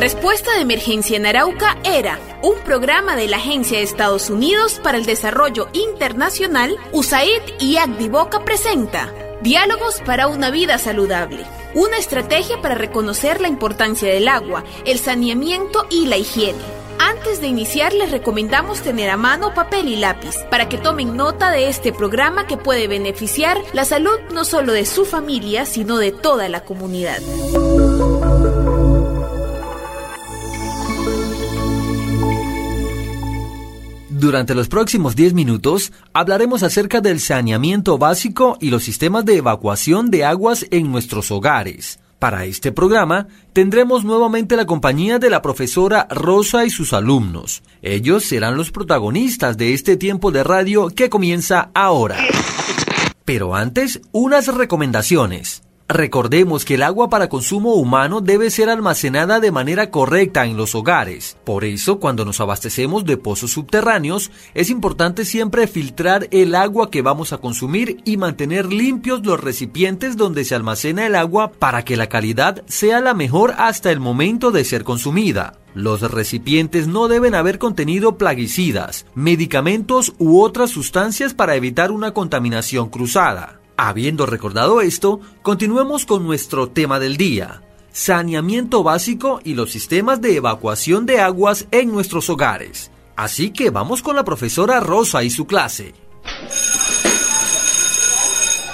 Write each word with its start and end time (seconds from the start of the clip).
Respuesta 0.00 0.54
de 0.54 0.62
Emergencia 0.62 1.18
en 1.18 1.26
Arauca 1.26 1.76
era 1.84 2.18
un 2.42 2.58
programa 2.60 3.16
de 3.16 3.28
la 3.28 3.36
Agencia 3.36 3.76
de 3.76 3.84
Estados 3.84 4.30
Unidos 4.30 4.80
para 4.82 4.96
el 4.96 5.04
Desarrollo 5.04 5.68
Internacional, 5.74 6.78
USAID 6.92 7.42
y 7.58 7.76
Agdivoca 7.76 8.42
presenta 8.42 9.12
Diálogos 9.42 10.00
para 10.06 10.26
una 10.26 10.50
vida 10.50 10.78
saludable. 10.78 11.44
Una 11.74 11.98
estrategia 11.98 12.62
para 12.62 12.76
reconocer 12.76 13.42
la 13.42 13.48
importancia 13.48 14.08
del 14.08 14.28
agua, 14.28 14.64
el 14.86 14.98
saneamiento 14.98 15.86
y 15.90 16.06
la 16.06 16.16
higiene. 16.16 16.62
Antes 16.98 17.42
de 17.42 17.48
iniciar 17.48 17.92
les 17.92 18.10
recomendamos 18.10 18.80
tener 18.80 19.10
a 19.10 19.18
mano 19.18 19.52
papel 19.52 19.86
y 19.86 19.96
lápiz 19.96 20.34
para 20.50 20.66
que 20.66 20.78
tomen 20.78 21.14
nota 21.14 21.50
de 21.50 21.68
este 21.68 21.92
programa 21.92 22.46
que 22.46 22.56
puede 22.56 22.88
beneficiar 22.88 23.58
la 23.74 23.84
salud 23.84 24.18
no 24.32 24.46
solo 24.46 24.72
de 24.72 24.86
su 24.86 25.04
familia, 25.04 25.66
sino 25.66 25.98
de 25.98 26.10
toda 26.10 26.48
la 26.48 26.64
comunidad. 26.64 27.18
Durante 34.20 34.54
los 34.54 34.68
próximos 34.68 35.16
10 35.16 35.32
minutos 35.32 35.94
hablaremos 36.12 36.62
acerca 36.62 37.00
del 37.00 37.20
saneamiento 37.20 37.96
básico 37.96 38.58
y 38.60 38.68
los 38.68 38.84
sistemas 38.84 39.24
de 39.24 39.38
evacuación 39.38 40.10
de 40.10 40.26
aguas 40.26 40.66
en 40.70 40.92
nuestros 40.92 41.30
hogares. 41.30 42.00
Para 42.18 42.44
este 42.44 42.70
programa 42.70 43.28
tendremos 43.54 44.04
nuevamente 44.04 44.56
la 44.56 44.66
compañía 44.66 45.18
de 45.18 45.30
la 45.30 45.40
profesora 45.40 46.06
Rosa 46.10 46.66
y 46.66 46.70
sus 46.70 46.92
alumnos. 46.92 47.62
Ellos 47.80 48.26
serán 48.26 48.58
los 48.58 48.70
protagonistas 48.70 49.56
de 49.56 49.72
este 49.72 49.96
tiempo 49.96 50.30
de 50.30 50.44
radio 50.44 50.90
que 50.90 51.08
comienza 51.08 51.70
ahora. 51.72 52.18
Pero 53.24 53.54
antes, 53.54 54.02
unas 54.12 54.54
recomendaciones. 54.54 55.62
Recordemos 55.92 56.64
que 56.64 56.74
el 56.74 56.84
agua 56.84 57.10
para 57.10 57.28
consumo 57.28 57.74
humano 57.74 58.20
debe 58.20 58.50
ser 58.50 58.70
almacenada 58.70 59.40
de 59.40 59.50
manera 59.50 59.90
correcta 59.90 60.46
en 60.46 60.56
los 60.56 60.76
hogares. 60.76 61.36
Por 61.42 61.64
eso, 61.64 61.98
cuando 61.98 62.24
nos 62.24 62.38
abastecemos 62.38 63.04
de 63.04 63.16
pozos 63.16 63.50
subterráneos, 63.50 64.30
es 64.54 64.70
importante 64.70 65.24
siempre 65.24 65.66
filtrar 65.66 66.28
el 66.30 66.54
agua 66.54 66.92
que 66.92 67.02
vamos 67.02 67.32
a 67.32 67.38
consumir 67.38 68.02
y 68.04 68.18
mantener 68.18 68.72
limpios 68.72 69.26
los 69.26 69.40
recipientes 69.40 70.16
donde 70.16 70.44
se 70.44 70.54
almacena 70.54 71.08
el 71.08 71.16
agua 71.16 71.50
para 71.50 71.84
que 71.84 71.96
la 71.96 72.08
calidad 72.08 72.62
sea 72.68 73.00
la 73.00 73.12
mejor 73.12 73.54
hasta 73.58 73.90
el 73.90 73.98
momento 73.98 74.52
de 74.52 74.64
ser 74.64 74.84
consumida. 74.84 75.54
Los 75.74 76.08
recipientes 76.08 76.86
no 76.86 77.08
deben 77.08 77.34
haber 77.34 77.58
contenido 77.58 78.16
plaguicidas, 78.16 79.06
medicamentos 79.16 80.14
u 80.18 80.40
otras 80.40 80.70
sustancias 80.70 81.34
para 81.34 81.56
evitar 81.56 81.90
una 81.90 82.12
contaminación 82.12 82.90
cruzada. 82.90 83.59
Habiendo 83.82 84.26
recordado 84.26 84.82
esto, 84.82 85.20
continuemos 85.40 86.04
con 86.04 86.22
nuestro 86.22 86.68
tema 86.68 87.00
del 87.00 87.16
día, 87.16 87.62
saneamiento 87.92 88.82
básico 88.82 89.40
y 89.42 89.54
los 89.54 89.72
sistemas 89.72 90.20
de 90.20 90.36
evacuación 90.36 91.06
de 91.06 91.22
aguas 91.22 91.66
en 91.70 91.90
nuestros 91.90 92.28
hogares. 92.28 92.90
Así 93.16 93.52
que 93.52 93.70
vamos 93.70 94.02
con 94.02 94.16
la 94.16 94.22
profesora 94.22 94.80
Rosa 94.80 95.24
y 95.24 95.30
su 95.30 95.46
clase. 95.46 95.94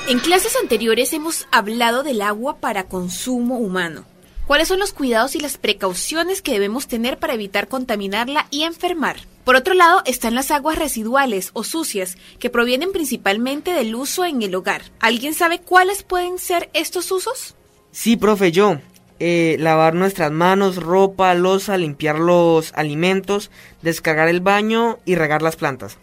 En 0.09 0.19
clases 0.19 0.57
anteriores 0.61 1.13
hemos 1.13 1.47
hablado 1.53 2.03
del 2.03 2.21
agua 2.21 2.57
para 2.59 2.89
consumo 2.89 3.59
humano. 3.59 4.07
¿Cuáles 4.47 4.69
son 4.69 4.79
los 4.79 4.93
cuidados 4.93 5.35
y 5.35 5.41
las 5.41 5.59
precauciones 5.59 6.41
que 6.41 6.53
debemos 6.53 6.87
tener 6.87 7.19
para 7.19 7.35
evitar 7.35 7.67
contaminarla 7.67 8.47
y 8.53 8.63
enfermar? 8.63 9.17
Por 9.45 9.57
otro 9.57 9.75
lado, 9.75 10.03
están 10.05 10.37
las 10.37 10.53
aguas 10.53 10.79
residuales 10.79 11.51
o 11.53 11.65
sucias, 11.65 12.17
que 12.39 12.49
provienen 12.49 12.93
principalmente 12.93 13.73
del 13.73 13.97
uso 13.97 14.25
en 14.25 14.43
el 14.43 14.55
hogar. 14.55 14.83
¿Alguien 15.01 15.35
sabe 15.35 15.61
cuáles 15.61 16.05
pueden 16.05 16.39
ser 16.39 16.71
estos 16.75 17.11
usos? 17.11 17.57
Sí, 17.91 18.17
profe, 18.17 18.53
yo. 18.53 18.79
Eh, 19.19 19.57
lavar 19.59 19.95
nuestras 19.95 20.31
manos, 20.31 20.77
ropa, 20.77 21.35
losa, 21.35 21.77
limpiar 21.77 22.21
los 22.21 22.73
alimentos, 22.75 23.51
descargar 23.83 24.29
el 24.29 24.41
baño 24.41 25.01
y 25.05 25.17
regar 25.17 25.43
las 25.43 25.57
plantas. 25.57 25.99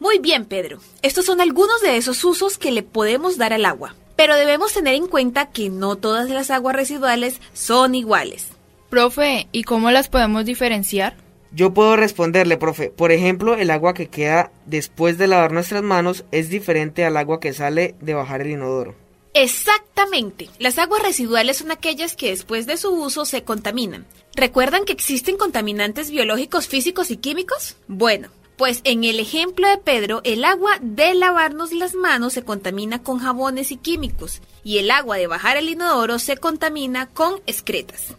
Muy 0.00 0.18
bien, 0.18 0.44
Pedro. 0.44 0.80
Estos 1.00 1.24
son 1.24 1.40
algunos 1.40 1.80
de 1.80 1.96
esos 1.96 2.22
usos 2.24 2.58
que 2.58 2.72
le 2.72 2.82
podemos 2.82 3.38
dar 3.38 3.54
al 3.54 3.64
agua. 3.64 3.94
Pero 4.16 4.34
debemos 4.34 4.72
tener 4.72 4.94
en 4.94 5.06
cuenta 5.06 5.50
que 5.50 5.68
no 5.68 5.96
todas 5.96 6.28
las 6.30 6.50
aguas 6.50 6.74
residuales 6.74 7.40
son 7.52 7.94
iguales. 7.94 8.48
Profe, 8.88 9.48
¿y 9.52 9.64
cómo 9.64 9.90
las 9.90 10.08
podemos 10.08 10.44
diferenciar? 10.44 11.16
Yo 11.52 11.72
puedo 11.72 11.96
responderle, 11.96 12.56
profe. 12.56 12.90
Por 12.90 13.12
ejemplo, 13.12 13.54
el 13.54 13.70
agua 13.70 13.94
que 13.94 14.08
queda 14.08 14.50
después 14.66 15.16
de 15.18 15.26
lavar 15.26 15.52
nuestras 15.52 15.82
manos 15.82 16.24
es 16.30 16.48
diferente 16.48 17.04
al 17.04 17.16
agua 17.16 17.40
que 17.40 17.52
sale 17.52 17.94
de 18.00 18.14
bajar 18.14 18.42
el 18.42 18.52
inodoro. 18.52 18.94
Exactamente. 19.34 20.48
Las 20.58 20.78
aguas 20.78 21.02
residuales 21.02 21.58
son 21.58 21.70
aquellas 21.70 22.16
que 22.16 22.30
después 22.30 22.66
de 22.66 22.78
su 22.78 22.90
uso 22.90 23.26
se 23.26 23.42
contaminan. 23.42 24.06
¿Recuerdan 24.34 24.84
que 24.84 24.92
existen 24.92 25.36
contaminantes 25.36 26.10
biológicos, 26.10 26.68
físicos 26.68 27.10
y 27.10 27.18
químicos? 27.18 27.76
Bueno, 27.86 28.28
pues 28.56 28.80
en 28.84 29.04
el 29.04 29.20
ejemplo 29.20 29.68
de 29.68 29.78
Pedro, 29.78 30.20
el 30.24 30.44
agua 30.44 30.78
de 30.80 31.14
lavarnos 31.14 31.72
las 31.72 31.94
manos 31.94 32.32
se 32.32 32.42
contamina 32.42 33.02
con 33.02 33.18
jabones 33.18 33.70
y 33.70 33.76
químicos, 33.76 34.40
y 34.64 34.78
el 34.78 34.90
agua 34.90 35.16
de 35.16 35.26
bajar 35.26 35.56
el 35.56 35.68
inodoro 35.68 36.18
se 36.18 36.36
contamina 36.36 37.06
con 37.06 37.40
excretas. 37.46 38.14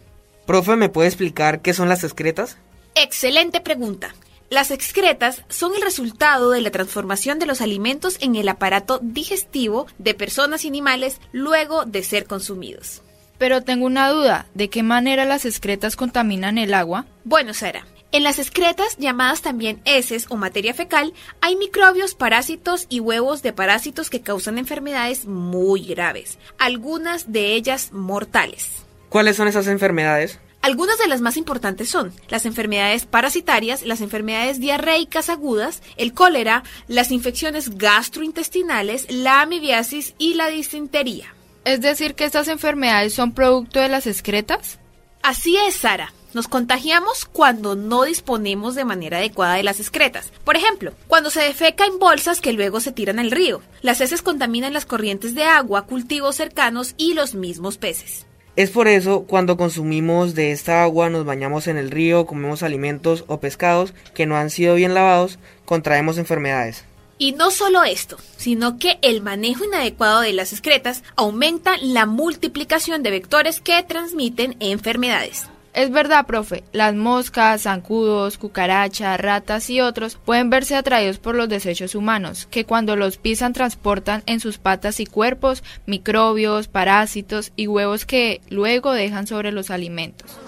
Profe, 0.46 0.76
¿me 0.76 0.88
puede 0.88 1.08
explicar 1.08 1.60
qué 1.60 1.74
son 1.74 1.88
las 1.88 2.04
excretas? 2.04 2.56
Excelente 2.94 3.60
pregunta. 3.60 4.14
Las 4.50 4.70
excretas 4.70 5.42
son 5.48 5.74
el 5.74 5.82
resultado 5.82 6.50
de 6.50 6.62
la 6.62 6.70
transformación 6.70 7.38
de 7.38 7.44
los 7.44 7.60
alimentos 7.60 8.16
en 8.20 8.34
el 8.34 8.48
aparato 8.48 8.98
digestivo 9.02 9.86
de 9.98 10.14
personas 10.14 10.64
y 10.64 10.68
animales 10.68 11.20
luego 11.32 11.84
de 11.84 12.02
ser 12.02 12.24
consumidos. 12.24 13.02
Pero 13.36 13.62
tengo 13.62 13.84
una 13.84 14.08
duda, 14.08 14.46
¿de 14.54 14.70
qué 14.70 14.82
manera 14.82 15.26
las 15.26 15.44
excretas 15.44 15.96
contaminan 15.96 16.56
el 16.56 16.72
agua? 16.72 17.04
Bueno, 17.24 17.52
Sara, 17.52 17.86
en 18.10 18.22
las 18.22 18.38
excretas, 18.38 18.96
llamadas 18.96 19.42
también 19.42 19.82
heces 19.84 20.26
o 20.30 20.36
materia 20.36 20.72
fecal, 20.72 21.12
hay 21.42 21.56
microbios, 21.56 22.14
parásitos 22.14 22.86
y 22.88 23.00
huevos 23.00 23.42
de 23.42 23.52
parásitos 23.52 24.08
que 24.08 24.22
causan 24.22 24.56
enfermedades 24.56 25.26
muy 25.26 25.84
graves, 25.84 26.38
algunas 26.58 27.32
de 27.32 27.52
ellas 27.52 27.92
mortales. 27.92 28.86
¿Cuáles 29.10 29.36
son 29.36 29.46
esas 29.46 29.66
enfermedades? 29.66 30.38
Algunas 30.62 30.98
de 30.98 31.06
las 31.06 31.20
más 31.20 31.36
importantes 31.36 31.88
son 31.88 32.12
las 32.28 32.46
enfermedades 32.46 33.04
parasitarias, 33.04 33.82
las 33.82 34.00
enfermedades 34.00 34.58
diarreicas 34.58 35.28
agudas, 35.28 35.82
el 35.96 36.14
cólera, 36.14 36.64
las 36.88 37.10
infecciones 37.10 37.76
gastrointestinales, 37.76 39.10
la 39.10 39.42
amibiasis 39.42 40.14
y 40.18 40.34
la 40.34 40.48
disentería. 40.48 41.34
¿Es 41.64 41.80
decir 41.82 42.14
que 42.14 42.24
estas 42.24 42.48
enfermedades 42.48 43.12
son 43.12 43.32
producto 43.32 43.80
de 43.80 43.88
las 43.88 44.06
excretas? 44.06 44.78
Así 45.22 45.56
es, 45.56 45.76
Sara. 45.76 46.12
Nos 46.34 46.46
contagiamos 46.46 47.24
cuando 47.24 47.74
no 47.74 48.02
disponemos 48.02 48.74
de 48.74 48.84
manera 48.84 49.18
adecuada 49.18 49.54
de 49.54 49.62
las 49.62 49.80
excretas. 49.80 50.30
Por 50.44 50.56
ejemplo, 50.56 50.92
cuando 51.06 51.30
se 51.30 51.40
defeca 51.40 51.86
en 51.86 51.98
bolsas 51.98 52.40
que 52.40 52.52
luego 52.52 52.80
se 52.80 52.92
tiran 52.92 53.18
al 53.18 53.30
río. 53.30 53.62
Las 53.80 54.00
heces 54.00 54.20
contaminan 54.20 54.74
las 54.74 54.84
corrientes 54.84 55.34
de 55.34 55.44
agua, 55.44 55.86
cultivos 55.86 56.36
cercanos 56.36 56.94
y 56.98 57.14
los 57.14 57.34
mismos 57.34 57.78
peces. 57.78 58.26
Es 58.56 58.70
por 58.70 58.88
eso 58.88 59.22
cuando 59.22 59.56
consumimos 59.56 60.34
de 60.34 60.50
esta 60.50 60.82
agua, 60.82 61.08
nos 61.08 61.24
bañamos 61.24 61.68
en 61.68 61.78
el 61.78 61.92
río, 61.92 62.26
comemos 62.26 62.62
alimentos 62.62 63.24
o 63.28 63.38
pescados 63.38 63.94
que 64.14 64.26
no 64.26 64.36
han 64.36 64.50
sido 64.50 64.74
bien 64.74 64.94
lavados, 64.94 65.38
contraemos 65.64 66.18
enfermedades. 66.18 66.84
Y 67.18 67.32
no 67.32 67.50
solo 67.50 67.84
esto, 67.84 68.16
sino 68.36 68.78
que 68.78 68.98
el 69.02 69.22
manejo 69.22 69.64
inadecuado 69.64 70.20
de 70.20 70.32
las 70.32 70.52
excretas 70.52 71.04
aumenta 71.16 71.76
la 71.80 72.04
multiplicación 72.04 73.02
de 73.02 73.10
vectores 73.10 73.60
que 73.60 73.82
transmiten 73.82 74.56
enfermedades. 74.60 75.46
Es 75.74 75.90
verdad, 75.90 76.26
profe, 76.26 76.64
las 76.72 76.94
moscas, 76.94 77.62
zancudos, 77.62 78.38
cucarachas, 78.38 79.20
ratas 79.20 79.70
y 79.70 79.80
otros 79.80 80.16
pueden 80.16 80.50
verse 80.50 80.74
atraídos 80.74 81.18
por 81.18 81.34
los 81.34 81.48
desechos 81.48 81.94
humanos, 81.94 82.46
que 82.50 82.64
cuando 82.64 82.96
los 82.96 83.16
pisan 83.16 83.52
transportan 83.52 84.22
en 84.26 84.40
sus 84.40 84.58
patas 84.58 84.98
y 84.98 85.06
cuerpos 85.06 85.62
microbios, 85.86 86.68
parásitos 86.68 87.52
y 87.54 87.66
huevos 87.66 88.06
que 88.06 88.40
luego 88.48 88.92
dejan 88.92 89.26
sobre 89.26 89.52
los 89.52 89.70
alimentos. 89.70 90.38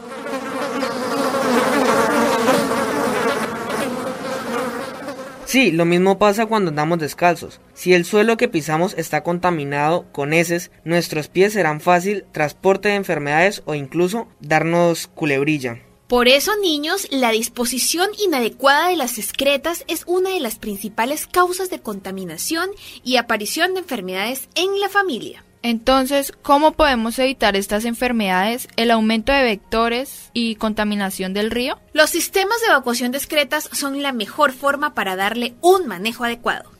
Sí, 5.50 5.72
lo 5.72 5.84
mismo 5.84 6.16
pasa 6.16 6.46
cuando 6.46 6.68
andamos 6.68 7.00
descalzos. 7.00 7.60
Si 7.74 7.92
el 7.92 8.04
suelo 8.04 8.36
que 8.36 8.46
pisamos 8.46 8.94
está 8.96 9.24
contaminado 9.24 10.06
con 10.12 10.32
heces, 10.32 10.70
nuestros 10.84 11.26
pies 11.26 11.54
serán 11.54 11.80
fácil 11.80 12.24
transporte 12.30 12.90
de 12.90 12.94
enfermedades 12.94 13.60
o 13.64 13.74
incluso 13.74 14.28
darnos 14.38 15.08
culebrilla. 15.08 15.82
Por 16.06 16.28
eso, 16.28 16.52
niños, 16.62 17.08
la 17.10 17.32
disposición 17.32 18.10
inadecuada 18.24 18.90
de 18.90 18.96
las 18.96 19.18
excretas 19.18 19.84
es 19.88 20.04
una 20.06 20.30
de 20.30 20.38
las 20.38 20.60
principales 20.60 21.26
causas 21.26 21.68
de 21.68 21.80
contaminación 21.80 22.70
y 23.02 23.16
aparición 23.16 23.74
de 23.74 23.80
enfermedades 23.80 24.48
en 24.54 24.78
la 24.78 24.88
familia. 24.88 25.44
Entonces, 25.62 26.32
¿cómo 26.42 26.72
podemos 26.72 27.18
evitar 27.18 27.54
estas 27.54 27.84
enfermedades, 27.84 28.68
el 28.76 28.90
aumento 28.90 29.32
de 29.32 29.42
vectores 29.42 30.30
y 30.32 30.54
contaminación 30.54 31.34
del 31.34 31.50
río? 31.50 31.78
Los 31.92 32.10
sistemas 32.10 32.60
de 32.60 32.68
evacuación 32.68 33.12
discretas 33.12 33.68
son 33.72 34.02
la 34.02 34.12
mejor 34.12 34.52
forma 34.52 34.94
para 34.94 35.16
darle 35.16 35.54
un 35.60 35.86
manejo 35.86 36.24
adecuado. 36.24 36.70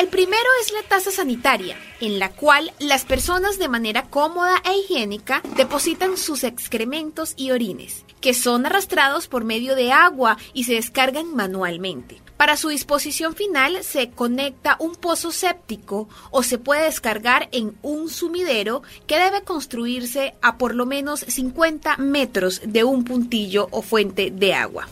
El 0.00 0.08
primero 0.08 0.48
es 0.62 0.72
la 0.72 0.82
taza 0.88 1.10
sanitaria, 1.10 1.76
en 2.00 2.18
la 2.18 2.30
cual 2.30 2.72
las 2.78 3.04
personas 3.04 3.58
de 3.58 3.68
manera 3.68 4.04
cómoda 4.04 4.62
e 4.64 4.74
higiénica 4.74 5.42
depositan 5.58 6.16
sus 6.16 6.42
excrementos 6.42 7.34
y 7.36 7.50
orines, 7.50 8.06
que 8.22 8.32
son 8.32 8.64
arrastrados 8.64 9.28
por 9.28 9.44
medio 9.44 9.76
de 9.76 9.92
agua 9.92 10.38
y 10.54 10.64
se 10.64 10.72
descargan 10.72 11.36
manualmente. 11.36 12.22
Para 12.38 12.56
su 12.56 12.70
disposición 12.70 13.34
final 13.34 13.84
se 13.84 14.08
conecta 14.08 14.76
un 14.78 14.94
pozo 14.94 15.32
séptico 15.32 16.08
o 16.30 16.42
se 16.42 16.56
puede 16.56 16.84
descargar 16.84 17.50
en 17.52 17.76
un 17.82 18.08
sumidero 18.08 18.82
que 19.06 19.18
debe 19.18 19.42
construirse 19.42 20.32
a 20.40 20.56
por 20.56 20.74
lo 20.74 20.86
menos 20.86 21.20
50 21.20 21.98
metros 21.98 22.62
de 22.64 22.84
un 22.84 23.04
puntillo 23.04 23.68
o 23.70 23.82
fuente 23.82 24.30
de 24.30 24.54
agua. 24.54 24.88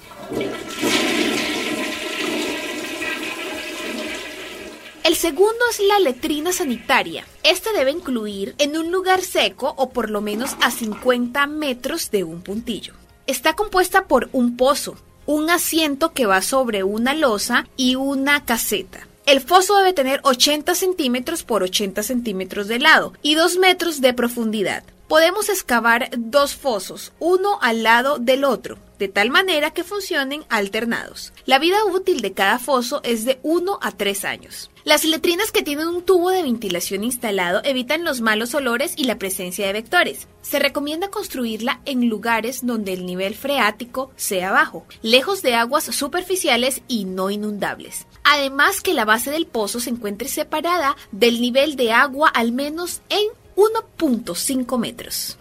El 5.09 5.17
segundo 5.17 5.65
es 5.71 5.81
la 5.81 5.99
letrina 6.01 6.53
sanitaria. 6.53 7.25
Esta 7.43 7.73
debe 7.73 7.93
incluir 7.93 8.55
en 8.59 8.77
un 8.77 8.93
lugar 8.93 9.23
seco 9.23 9.73
o 9.79 9.89
por 9.89 10.11
lo 10.11 10.21
menos 10.21 10.55
a 10.61 10.71
50 10.71 11.47
metros 11.47 12.11
de 12.11 12.25
un 12.25 12.43
puntillo. 12.43 12.93
Está 13.27 13.57
compuesta 13.57 14.05
por 14.05 14.29
un 14.33 14.59
pozo, 14.59 14.97
un 15.25 15.49
asiento 15.49 16.13
que 16.13 16.27
va 16.27 16.43
sobre 16.43 16.83
una 16.83 17.15
losa 17.15 17.67
y 17.75 17.95
una 17.95 18.45
caseta. 18.45 19.09
El 19.25 19.41
foso 19.41 19.79
debe 19.79 19.95
tener 19.95 20.21
80 20.25 20.75
centímetros 20.75 21.43
por 21.43 21.63
80 21.63 22.03
centímetros 22.03 22.69
de 22.69 22.79
lado 22.79 23.15
y 23.23 23.35
2 23.35 23.57
metros 23.57 24.03
de 24.03 24.13
profundidad. 24.13 24.85
Podemos 25.09 25.49
excavar 25.49 26.11
dos 26.19 26.55
fosos, 26.55 27.13
uno 27.19 27.59
al 27.63 27.83
lado 27.83 28.19
del 28.19 28.45
otro, 28.45 28.77
de 28.99 29.09
tal 29.09 29.31
manera 29.31 29.71
que 29.71 29.85
funcionen 29.85 30.45
alternados. 30.51 31.33
La 31.47 31.59
vida 31.59 31.83
útil 31.87 32.21
de 32.21 32.35
cada 32.35 32.59
foso 32.59 33.01
es 33.05 33.25
de 33.25 33.39
1 33.43 33.79
a 33.81 33.93
3 33.93 34.25
años. 34.27 34.71
Las 34.89 35.05
letrinas 35.05 35.53
que 35.53 35.61
tienen 35.61 35.87
un 35.87 36.03
tubo 36.03 36.31
de 36.31 36.43
ventilación 36.43 37.05
instalado 37.05 37.61
evitan 37.63 38.05
los 38.05 38.23
malos 38.23 38.55
olores 38.55 38.95
y 38.97 39.05
la 39.05 39.19
presencia 39.19 39.67
de 39.67 39.75
vectores. 39.75 40.29
Se 40.41 40.59
recomienda 40.59 41.11
construirla 41.11 41.83
en 41.85 42.09
lugares 42.09 42.65
donde 42.65 42.95
el 42.95 43.05
nivel 43.05 43.35
freático 43.35 44.11
sea 44.17 44.51
bajo, 44.51 44.87
lejos 45.03 45.43
de 45.43 45.55
aguas 45.55 45.85
superficiales 45.85 46.81
y 46.89 47.05
no 47.05 47.29
inundables. 47.29 48.07
Además 48.25 48.81
que 48.81 48.95
la 48.95 49.05
base 49.05 49.31
del 49.31 49.47
pozo 49.47 49.79
se 49.79 49.91
encuentre 49.91 50.27
separada 50.27 50.97
del 51.13 51.43
nivel 51.43 51.77
de 51.77 51.93
agua 51.93 52.31
al 52.31 52.53
menos 52.53 53.03
en 53.11 53.29
1.5 53.57 54.79
metros. 54.79 55.37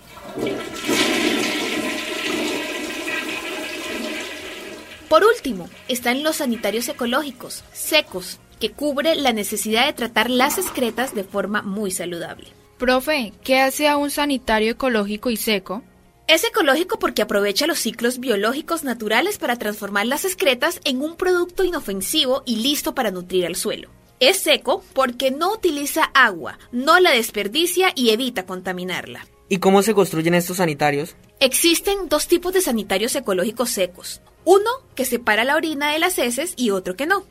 Por 5.08 5.24
último, 5.24 5.70
están 5.88 6.22
los 6.22 6.36
sanitarios 6.36 6.90
ecológicos, 6.90 7.64
secos, 7.72 8.42
que 8.60 8.72
cubre 8.72 9.16
la 9.16 9.34
necesidad 9.34 9.86
de 9.86 9.94
tratar 9.94 10.30
las 10.30 10.58
excretas 10.58 11.14
de 11.16 11.24
forma 11.24 11.62
muy 11.62 11.92
saludable. 11.92 12.48
Profe, 12.78 13.34
¿qué 13.44 13.60
hace 13.60 13.88
a 13.88 13.98
un 13.98 14.12
sanitario 14.12 14.72
ecológico 14.72 15.30
y 15.30 15.38
seco? 15.38 15.84
Es 16.28 16.44
ecológico 16.44 17.00
porque 17.00 17.22
aprovecha 17.22 17.68
los 17.68 17.80
ciclos 17.80 18.20
biológicos 18.20 18.84
naturales 18.84 19.38
para 19.38 19.56
transformar 19.56 20.06
las 20.06 20.26
excretas 20.26 20.82
en 20.84 21.02
un 21.02 21.16
producto 21.16 21.64
inofensivo 21.64 22.44
y 22.46 22.58
listo 22.58 22.94
para 22.94 23.12
nutrir 23.12 23.46
al 23.46 23.56
suelo. 23.56 23.90
Es 24.20 24.38
seco 24.38 24.84
porque 24.94 25.32
no 25.32 25.54
utiliza 25.54 26.04
agua, 26.14 26.60
no 26.72 27.00
la 27.00 27.12
desperdicia 27.12 27.92
y 27.96 28.10
evita 28.10 28.46
contaminarla. 28.46 29.26
¿Y 29.48 29.60
cómo 29.60 29.82
se 29.84 29.94
construyen 29.94 30.34
estos 30.34 30.58
sanitarios? 30.58 31.16
Existen 31.40 32.10
dos 32.10 32.28
tipos 32.28 32.54
de 32.54 32.62
sanitarios 32.62 33.16
ecológicos 33.16 33.70
secos. 33.70 34.22
Uno 34.44 34.70
que 34.96 35.06
separa 35.06 35.46
la 35.46 35.56
orina 35.56 35.94
de 35.94 36.00
las 36.00 36.20
heces 36.20 36.54
y 36.58 36.72
otro 36.72 36.96
que 36.96 37.06
no. 37.06 37.24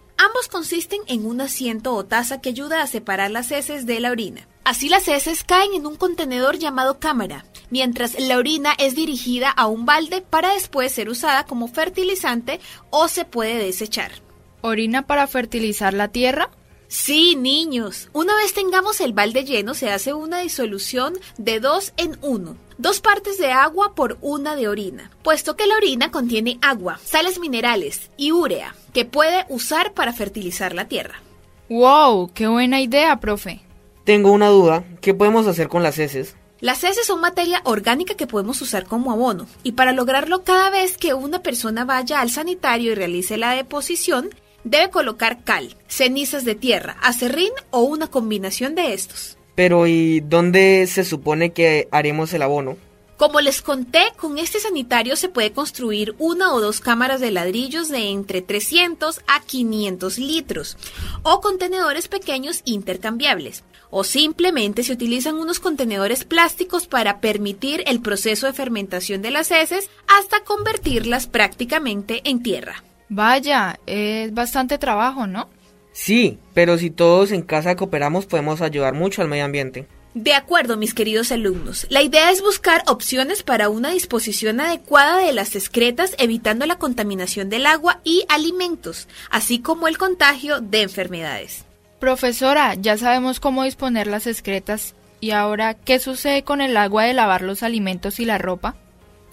Consisten 0.50 1.00
en 1.06 1.26
un 1.26 1.40
asiento 1.40 1.94
o 1.94 2.04
taza 2.04 2.40
que 2.40 2.50
ayuda 2.50 2.82
a 2.82 2.86
separar 2.86 3.30
las 3.30 3.50
heces 3.50 3.84
de 3.84 4.00
la 4.00 4.10
orina. 4.10 4.46
Así 4.64 4.88
las 4.88 5.08
heces 5.08 5.44
caen 5.44 5.74
en 5.74 5.86
un 5.86 5.96
contenedor 5.96 6.58
llamado 6.58 6.98
cámara, 6.98 7.44
mientras 7.70 8.18
la 8.18 8.36
orina 8.36 8.72
es 8.78 8.94
dirigida 8.94 9.50
a 9.50 9.66
un 9.66 9.86
balde 9.86 10.22
para 10.22 10.54
después 10.54 10.92
ser 10.92 11.08
usada 11.08 11.44
como 11.44 11.68
fertilizante 11.68 12.60
o 12.90 13.08
se 13.08 13.24
puede 13.24 13.56
desechar. 13.56 14.12
¿Orina 14.60 15.06
para 15.06 15.26
fertilizar 15.26 15.94
la 15.94 16.08
tierra? 16.08 16.50
Sí, 16.88 17.36
niños. 17.36 18.08
Una 18.12 18.34
vez 18.36 18.54
tengamos 18.54 19.00
el 19.00 19.12
balde 19.12 19.44
lleno, 19.44 19.74
se 19.74 19.90
hace 19.90 20.14
una 20.14 20.40
disolución 20.40 21.14
de 21.36 21.60
dos 21.60 21.92
en 21.96 22.16
uno. 22.22 22.56
Dos 22.78 23.00
partes 23.00 23.38
de 23.38 23.52
agua 23.52 23.94
por 23.94 24.18
una 24.20 24.54
de 24.54 24.68
orina, 24.68 25.10
puesto 25.22 25.56
que 25.56 25.66
la 25.66 25.76
orina 25.76 26.10
contiene 26.10 26.58
agua, 26.60 27.00
sales 27.02 27.38
minerales 27.38 28.10
y 28.18 28.32
urea, 28.32 28.74
que 28.92 29.06
puede 29.06 29.46
usar 29.48 29.94
para 29.94 30.12
fertilizar 30.12 30.74
la 30.74 30.86
tierra. 30.86 31.22
¡Wow! 31.70 32.30
¡Qué 32.34 32.46
buena 32.46 32.80
idea, 32.80 33.18
profe! 33.18 33.62
Tengo 34.04 34.30
una 34.30 34.48
duda. 34.48 34.84
¿Qué 35.00 35.14
podemos 35.14 35.46
hacer 35.46 35.68
con 35.68 35.82
las 35.82 35.98
heces? 35.98 36.36
Las 36.60 36.84
heces 36.84 37.06
son 37.06 37.20
materia 37.20 37.60
orgánica 37.64 38.14
que 38.14 38.26
podemos 38.26 38.60
usar 38.62 38.86
como 38.86 39.10
abono, 39.10 39.46
y 39.62 39.72
para 39.72 39.92
lograrlo 39.92 40.44
cada 40.44 40.70
vez 40.70 40.96
que 40.96 41.14
una 41.14 41.42
persona 41.42 41.84
vaya 41.84 42.20
al 42.20 42.30
sanitario 42.30 42.92
y 42.92 42.94
realice 42.94 43.36
la 43.36 43.52
deposición, 43.52 44.30
debe 44.66 44.90
colocar 44.90 45.44
cal, 45.44 45.76
cenizas 45.86 46.44
de 46.44 46.54
tierra, 46.54 46.96
acerrín 47.00 47.52
o 47.70 47.80
una 47.80 48.08
combinación 48.08 48.74
de 48.74 48.92
estos. 48.92 49.38
Pero 49.54 49.86
¿y 49.86 50.20
dónde 50.20 50.86
se 50.86 51.04
supone 51.04 51.52
que 51.52 51.88
haremos 51.90 52.32
el 52.34 52.42
abono? 52.42 52.76
Como 53.16 53.40
les 53.40 53.62
conté, 53.62 54.02
con 54.18 54.36
este 54.36 54.60
sanitario 54.60 55.16
se 55.16 55.30
puede 55.30 55.52
construir 55.52 56.14
una 56.18 56.52
o 56.52 56.60
dos 56.60 56.80
cámaras 56.80 57.18
de 57.18 57.30
ladrillos 57.30 57.88
de 57.88 58.10
entre 58.10 58.42
300 58.42 59.20
a 59.26 59.40
500 59.40 60.18
litros 60.18 60.76
o 61.22 61.40
contenedores 61.40 62.08
pequeños 62.08 62.60
intercambiables. 62.66 63.64
O 63.88 64.04
simplemente 64.04 64.82
se 64.82 64.92
utilizan 64.92 65.36
unos 65.36 65.60
contenedores 65.60 66.24
plásticos 66.24 66.88
para 66.88 67.20
permitir 67.20 67.82
el 67.86 68.02
proceso 68.02 68.46
de 68.46 68.52
fermentación 68.52 69.22
de 69.22 69.30
las 69.30 69.50
heces 69.50 69.88
hasta 70.06 70.40
convertirlas 70.40 71.26
prácticamente 71.26 72.20
en 72.24 72.42
tierra. 72.42 72.82
Vaya, 73.08 73.78
es 73.86 74.32
bastante 74.34 74.78
trabajo, 74.78 75.26
¿no? 75.26 75.48
Sí, 75.92 76.38
pero 76.52 76.76
si 76.76 76.90
todos 76.90 77.32
en 77.32 77.42
casa 77.42 77.76
cooperamos 77.76 78.26
podemos 78.26 78.60
ayudar 78.60 78.94
mucho 78.94 79.22
al 79.22 79.28
medio 79.28 79.44
ambiente. 79.44 79.86
De 80.16 80.32
acuerdo, 80.32 80.78
mis 80.78 80.94
queridos 80.94 81.30
alumnos. 81.30 81.86
La 81.90 82.00
idea 82.00 82.30
es 82.30 82.40
buscar 82.40 82.82
opciones 82.86 83.42
para 83.42 83.68
una 83.68 83.90
disposición 83.90 84.60
adecuada 84.60 85.18
de 85.18 85.32
las 85.34 85.54
excretas, 85.54 86.14
evitando 86.18 86.64
la 86.64 86.78
contaminación 86.78 87.50
del 87.50 87.66
agua 87.66 88.00
y 88.02 88.24
alimentos, 88.30 89.08
así 89.30 89.58
como 89.58 89.88
el 89.88 89.98
contagio 89.98 90.60
de 90.60 90.80
enfermedades. 90.80 91.66
Profesora, 92.00 92.74
ya 92.74 92.96
sabemos 92.96 93.40
cómo 93.40 93.64
disponer 93.64 94.06
las 94.06 94.26
excretas. 94.26 94.94
¿Y 95.20 95.32
ahora 95.32 95.74
qué 95.74 95.98
sucede 95.98 96.44
con 96.44 96.62
el 96.62 96.78
agua 96.78 97.04
de 97.04 97.12
lavar 97.12 97.42
los 97.42 97.62
alimentos 97.62 98.18
y 98.18 98.24
la 98.24 98.38
ropa? 98.38 98.74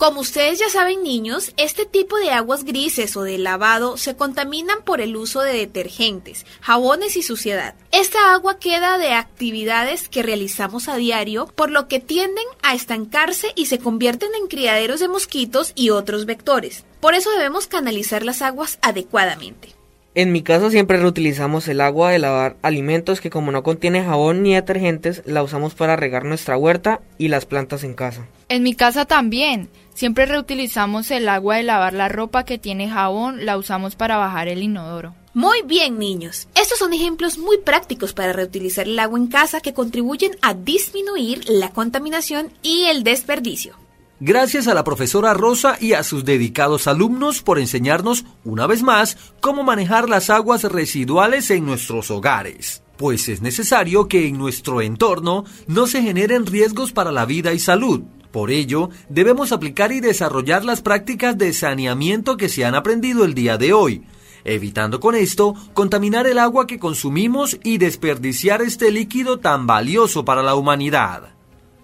Como 0.03 0.19
ustedes 0.19 0.59
ya 0.59 0.67
saben, 0.67 1.01
niños, 1.01 1.53
este 1.55 1.85
tipo 1.85 2.17
de 2.17 2.31
aguas 2.31 2.65
grises 2.65 3.15
o 3.15 3.23
de 3.23 3.37
lavado 3.37 3.95
se 3.95 4.17
contaminan 4.17 4.83
por 4.83 4.99
el 4.99 5.15
uso 5.15 5.39
de 5.39 5.53
detergentes, 5.53 6.45
jabones 6.59 7.15
y 7.15 7.23
suciedad. 7.23 7.75
Esta 7.93 8.33
agua 8.33 8.59
queda 8.59 8.97
de 8.97 9.13
actividades 9.13 10.09
que 10.09 10.21
realizamos 10.21 10.89
a 10.89 10.97
diario, 10.97 11.45
por 11.45 11.71
lo 11.71 11.87
que 11.87 12.01
tienden 12.01 12.43
a 12.63 12.75
estancarse 12.75 13.53
y 13.55 13.67
se 13.67 13.79
convierten 13.79 14.35
en 14.35 14.47
criaderos 14.47 14.99
de 14.99 15.07
mosquitos 15.07 15.71
y 15.73 15.91
otros 15.91 16.25
vectores. 16.25 16.83
Por 16.99 17.13
eso 17.13 17.31
debemos 17.31 17.67
canalizar 17.67 18.25
las 18.25 18.41
aguas 18.41 18.79
adecuadamente. 18.81 19.73
En 20.15 20.31
mi 20.31 20.43
caso 20.43 20.69
siempre 20.69 20.97
reutilizamos 20.97 21.67
el 21.67 21.81
agua 21.81 22.11
de 22.11 22.19
lavar 22.19 22.55
alimentos 22.61 23.19
que 23.19 23.31
como 23.31 23.51
no 23.51 23.63
contiene 23.63 24.03
jabón 24.03 24.43
ni 24.43 24.53
detergentes, 24.53 25.23
la 25.25 25.41
usamos 25.41 25.73
para 25.73 25.95
regar 25.95 26.23
nuestra 26.23 26.55
huerta 26.55 27.01
y 27.17 27.29
las 27.29 27.45
plantas 27.45 27.83
en 27.83 27.95
casa. 27.95 28.27
En 28.47 28.61
mi 28.61 28.75
casa 28.75 29.05
también. 29.05 29.69
Siempre 29.95 30.27
reutilizamos 30.27 31.09
el 31.09 31.27
agua 31.29 31.57
de 31.57 31.63
lavar 31.63 31.93
la 31.93 32.09
ropa 32.09 32.45
que 32.45 32.59
tiene 32.59 32.89
jabón, 32.89 33.45
la 33.45 33.57
usamos 33.57 33.95
para 33.95 34.17
bajar 34.17 34.47
el 34.47 34.61
inodoro. 34.61 35.15
Muy 35.33 35.63
bien, 35.63 35.97
niños. 35.97 36.47
Estos 36.53 36.77
son 36.77 36.93
ejemplos 36.93 37.39
muy 37.39 37.57
prácticos 37.57 38.13
para 38.13 38.33
reutilizar 38.33 38.87
el 38.87 38.99
agua 38.99 39.17
en 39.17 39.27
casa 39.27 39.61
que 39.61 39.73
contribuyen 39.73 40.33
a 40.43 40.53
disminuir 40.53 41.49
la 41.49 41.69
contaminación 41.69 42.51
y 42.61 42.83
el 42.83 43.03
desperdicio. 43.03 43.82
Gracias 44.19 44.67
a 44.67 44.73
la 44.73 44.83
profesora 44.83 45.33
Rosa 45.33 45.75
y 45.81 45.93
a 45.93 46.03
sus 46.03 46.23
dedicados 46.23 46.87
alumnos 46.87 47.41
por 47.41 47.59
enseñarnos 47.59 48.25
una 48.45 48.67
vez 48.67 48.83
más 48.83 49.17
cómo 49.41 49.63
manejar 49.63 50.07
las 50.07 50.29
aguas 50.29 50.63
residuales 50.63 51.49
en 51.49 51.65
nuestros 51.65 52.11
hogares. 52.11 52.83
Pues 52.95 53.27
es 53.27 53.41
necesario 53.41 54.07
que 54.07 54.27
en 54.27 54.37
nuestro 54.37 54.81
entorno 54.81 55.45
no 55.67 55.87
se 55.87 56.03
generen 56.03 56.45
riesgos 56.45 56.93
para 56.93 57.11
la 57.11 57.25
vida 57.25 57.53
y 57.53 57.59
salud. 57.59 58.03
Por 58.31 58.51
ello, 58.51 58.89
debemos 59.09 59.51
aplicar 59.51 59.91
y 59.91 59.99
desarrollar 59.99 60.63
las 60.63 60.81
prácticas 60.81 61.37
de 61.37 61.51
saneamiento 61.51 62.37
que 62.37 62.49
se 62.49 62.65
han 62.65 62.75
aprendido 62.75 63.25
el 63.25 63.33
día 63.33 63.57
de 63.57 63.73
hoy, 63.73 64.03
evitando 64.43 64.99
con 64.99 65.15
esto 65.15 65.55
contaminar 65.73 66.27
el 66.27 66.39
agua 66.39 66.65
que 66.65 66.79
consumimos 66.79 67.57
y 67.63 67.77
desperdiciar 67.77 68.61
este 68.61 68.91
líquido 68.91 69.39
tan 69.39 69.67
valioso 69.67 70.23
para 70.23 70.43
la 70.43 70.55
humanidad. 70.55 71.32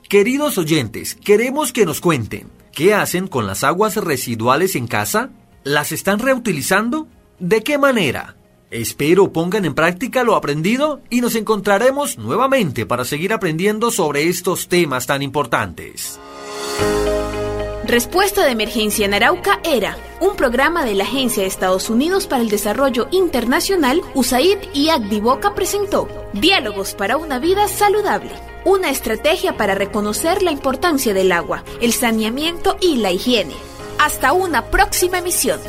Queridos 0.10 0.58
oyentes, 0.58 1.13
queremos 1.24 1.72
que 1.72 1.86
nos 1.86 2.01
cuenten, 2.01 2.50
¿qué 2.72 2.96
hacen 2.96 3.28
con 3.28 3.46
las 3.46 3.63
aguas 3.63 3.96
residuales 3.96 4.75
en 4.75 4.88
casa? 4.88 5.30
¿Las 5.63 5.92
están 5.92 6.18
reutilizando? 6.18 7.06
¿De 7.38 7.62
qué 7.62 7.78
manera? 7.78 8.36
Espero 8.72 9.32
pongan 9.32 9.66
en 9.66 9.75
práctica 9.75 10.24
lo 10.24 10.36
aprendido 10.36 11.00
y 11.12 11.22
nos 11.22 11.36
encontraremos 11.36 12.18
nuevamente 12.18 12.88
para 12.88 13.06
seguir 13.06 13.34
aprendiendo 13.34 13.92
sobre 13.92 14.28
estos 14.28 14.68
temas 14.68 15.06
tan 15.06 15.22
importantes. 15.22 16.20
Respuesta 17.86 18.46
de 18.46 18.51
Emergencia 18.51 19.06
en 19.06 19.13
Arauca 19.13 19.60
era 19.63 19.96
un 20.22 20.36
programa 20.36 20.86
de 20.86 20.96
la 20.96 21.04
Agencia 21.04 21.44
de 21.44 21.50
Estados 21.50 21.88
Unidos 21.92 22.25
para 22.25 22.42
el 22.42 22.50
Desarrollo 22.50 23.10
Internacional, 23.12 24.01
USAID 24.16 24.58
y 24.74 24.89
Agdivoca 24.89 25.54
presentó 25.54 26.08
Diálogos 26.34 26.96
para 26.96 27.18
una 27.18 27.38
vida 27.38 27.68
saludable, 27.68 28.32
una 28.66 28.89
estrategia 28.89 29.58
para 29.58 29.75
reconocer 29.75 30.44
la 30.44 30.51
importancia 30.51 31.13
del 31.13 31.32
agua, 31.32 31.63
el 31.82 31.94
saneamiento 31.94 32.78
y 32.82 32.98
la 32.98 33.12
higiene. 33.12 33.56
Hasta 34.00 34.34
una 34.34 34.66
próxima 34.66 35.20
emisión. 35.20 35.60